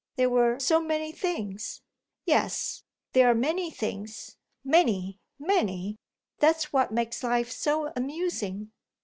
[0.15, 1.83] There were so many things."
[2.25, 5.95] "Yes, there are many things many, many:
[6.39, 8.71] that's what makes life so amusing."